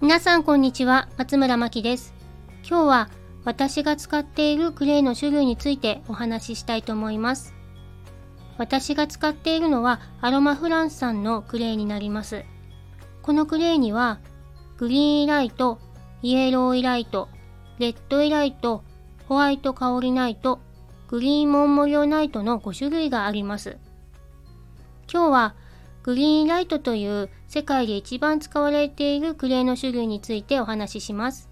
[0.00, 2.14] 皆さんこんにちは、松村真希です。
[2.62, 3.10] 今日は
[3.44, 7.52] 私が使っているクレイの種類についてお話ししたいと思います。
[8.58, 12.44] 私が使っているのはアロマフランスさんのクレイになります。
[13.22, 14.20] このクレイには
[14.76, 15.80] グリーンイライト、
[16.22, 17.28] イエローイライト、
[17.80, 18.84] レッドイライト、
[19.26, 20.60] ホワイト香りナイト、
[21.08, 23.78] グリーンモンモリオナイトの5種類があります。
[25.12, 25.54] 今日は
[26.08, 31.50] グリーンライトという世界で一番使われているクレイの種類についてお話しします。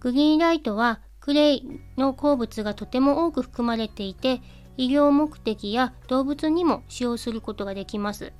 [0.00, 4.42] グリーンライトはクレイの鉱物がとても多く含まれていて
[4.76, 8.32] 医療目的や動物にも使用することができます。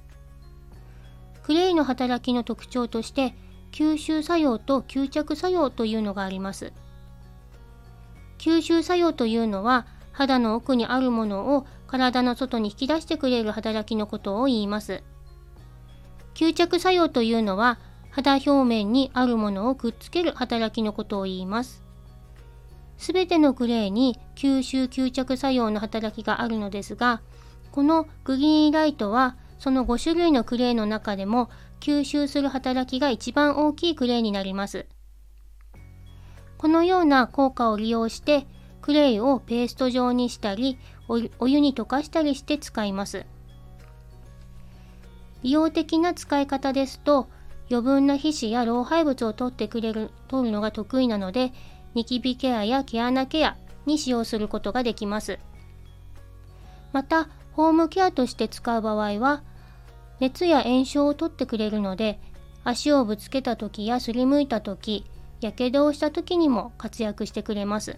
[1.44, 3.36] クレイの働きの特徴として
[3.70, 6.72] 吸収作用と吸着作用というのがあります。
[8.38, 15.02] 吸収作用というのは肌の奥にあるものを体の外に引き出してくれる働きのことを言います。
[16.34, 17.78] 吸着作用というのは
[18.10, 21.82] 肌表面にあるものをくっつける働きのことを言います。
[22.96, 27.22] すべてのクレイに吸収吸着作用の働きがあるのですが、
[27.72, 34.86] このグリーンライトはその5種類のクレイの中でも吸収する働きが一番大きいクレイになります。
[36.56, 38.46] このような効果を利用して
[38.84, 43.24] クレイをペースト状にしたりお湯に溶かしたりして使います。
[45.42, 47.26] 利用的な使い方ですと
[47.70, 51.54] 余分な皮脂や老廃物を取ってくれる取るのが得意なので
[51.94, 55.38] ニキビケアや毛穴ケアに使用することができます。
[56.92, 59.42] またホームケアとして使う場合は
[60.20, 62.20] 熱や炎症を取ってくれるので
[62.64, 65.06] 足をぶつけた時やすりむいた時
[65.40, 67.96] やけどをした時にも活躍してくれます。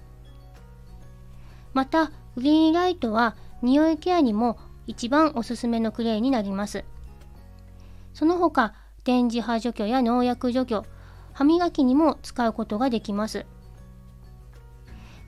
[1.76, 6.86] またグリーンライトは匂いケアにも一番おすすめのクレイになります。
[8.14, 8.72] その他
[9.04, 10.86] 電磁波除去や農薬除去
[11.34, 13.44] 歯磨きにも使うことができます。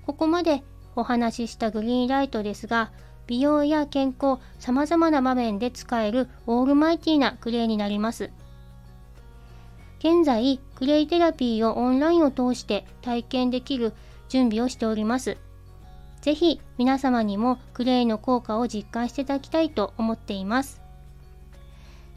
[0.06, 0.62] ここまで
[0.96, 2.92] お話ししたグリーンライトですが
[3.26, 8.30] 美容や健康様々な場面で使えるオールマイティーなクレイになります。
[9.98, 13.92] 現在クレイテラピーをオンラインを通して体験できる
[14.30, 15.36] 準備をしております。
[16.28, 20.82] ぜひ皆様にもクレイの効果を実感していただきたいと思っています。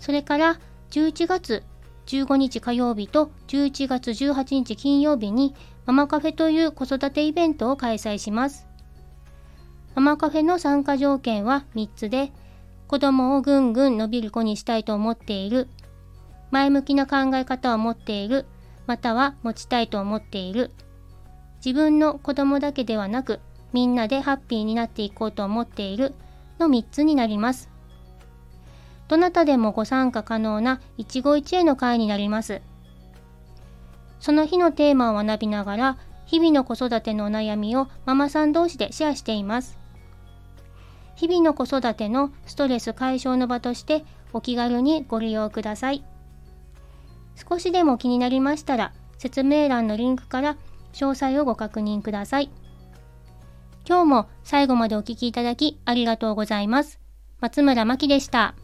[0.01, 1.63] それから11月
[2.07, 5.55] 15日火曜日と11月18日金曜日に
[5.85, 8.67] ママカフェという子育てイベントを開催します。
[9.95, 12.33] ママカフェの参加条件は3つで、
[12.89, 15.69] 子供をぐんぐん伸びる子にしたいと思っている、
[16.51, 18.45] 前向きな考え方を持っている、
[18.87, 20.71] または持ちたいと思っている、
[21.65, 23.39] 自分の子供だけではなく
[23.73, 26.13] みんなでハッピーになっていこうと思っている
[26.59, 27.69] の3つになります。
[29.07, 32.61] どなたでもご参加可能な一期一会の会になります。
[34.19, 39.77] その日のテーマを学びながら、日々の子育てのお悩みをママさん同士でシェアしています。
[41.15, 46.05] 日々の子育てのストレス解消の場としてお気軽にご利用ください。
[47.35, 50.57] 少しでも気になりましたら、説明欄のリンクから
[50.93, 52.49] 詳細をご確認ください。
[53.87, 56.99] 今日も最後までお聴きいただきありがとうございます。
[57.39, 58.55] 松村真希でした。